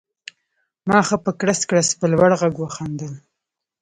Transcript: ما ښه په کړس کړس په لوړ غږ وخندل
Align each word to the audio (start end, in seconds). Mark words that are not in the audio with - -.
ما 0.87 0.99
ښه 1.07 1.17
په 1.25 1.31
کړس 1.39 1.59
کړس 1.69 1.89
په 1.99 2.05
لوړ 2.13 2.31
غږ 2.41 2.53
وخندل 2.59 3.13